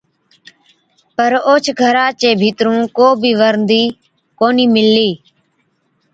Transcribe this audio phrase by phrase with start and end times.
[1.15, 3.83] پَر اوهچ گھرا چي ڀِيترُون ڪو بِي ورندِي
[4.39, 5.11] ڪونهِي مِللِي۔